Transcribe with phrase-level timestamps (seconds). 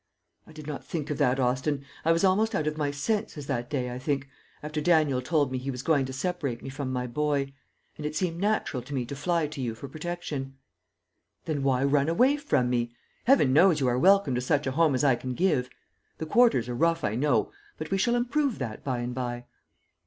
[0.47, 3.69] "I did not think of that, Austin; I was almost out of my senses that
[3.69, 4.27] day, I think,
[4.63, 7.53] after Daniel told me he was going to separate me from my boy;
[7.97, 10.55] and it seemed natural to me to fly to you for protection."
[11.45, 12.89] "Then why run away from me?
[13.25, 15.69] Heaven knows, you are welcome to such a home as I can give.
[16.17, 19.45] The quarters are rough, I know; but we shall improve that, by and by."